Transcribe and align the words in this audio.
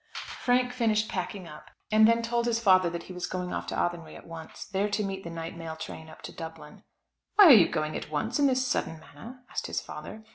Frank 0.39 0.73
finished 0.73 1.07
packing 1.07 1.47
up, 1.47 1.69
and 1.91 2.07
then 2.07 2.23
told 2.23 2.47
his 2.47 2.59
father 2.59 2.89
that 2.89 3.03
he 3.03 3.13
was 3.13 3.27
going 3.27 3.53
off 3.53 3.67
to 3.67 3.77
Athenry 3.79 4.15
at 4.15 4.25
once, 4.25 4.65
there 4.65 4.89
to 4.89 5.03
meet 5.03 5.23
the 5.23 5.29
night 5.29 5.55
mail 5.55 5.75
train 5.75 6.09
up 6.09 6.23
to 6.23 6.31
Dublin. 6.31 6.81
"Why 7.35 7.45
are 7.45 7.51
you 7.53 7.69
going 7.69 7.95
at 7.95 8.09
once, 8.09 8.39
in 8.39 8.47
this 8.47 8.65
sudden 8.65 8.99
manner?" 8.99 9.43
asked 9.51 9.67
his 9.67 9.79
father. 9.79 10.23